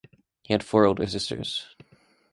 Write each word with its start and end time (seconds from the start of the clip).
He 0.41 0.51
had 0.51 0.63
four 0.63 0.85
older 0.87 1.05
sisters. 1.05 1.75